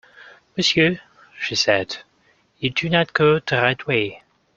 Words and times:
"Monsieur," 0.57 0.99
she 1.39 1.53
said, 1.53 1.97
"you 2.57 2.71
do 2.71 2.89
not 2.89 3.13
go 3.13 3.37
the 3.39 3.55
right 3.57 3.85
way." 3.85 4.23